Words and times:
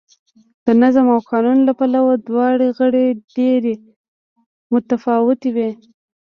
د 0.65 0.67
نظم 0.81 1.05
او 1.13 1.19
قانون 1.31 1.57
له 1.67 1.73
پلوه 1.79 2.13
دواړه 2.27 2.65
غاړې 2.77 3.05
ډېرې 3.35 3.73
متفاوتې 4.71 5.49
وې 5.55 5.71